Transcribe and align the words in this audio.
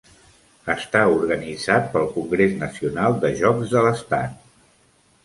Està 0.73 1.01
organitzat 1.17 1.85
pel 1.95 2.09
Congrés 2.15 2.55
Nacional 2.63 3.19
de 3.27 3.31
Jocs 3.43 3.75
de 3.75 3.85
l'Estat. 3.89 4.41